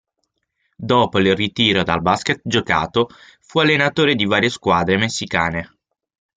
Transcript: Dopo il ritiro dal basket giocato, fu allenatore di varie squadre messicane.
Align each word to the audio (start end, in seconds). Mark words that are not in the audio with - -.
Dopo 0.75 1.19
il 1.19 1.35
ritiro 1.35 1.83
dal 1.83 2.01
basket 2.01 2.41
giocato, 2.43 3.07
fu 3.39 3.59
allenatore 3.59 4.15
di 4.15 4.25
varie 4.25 4.49
squadre 4.49 4.97
messicane. 4.97 5.75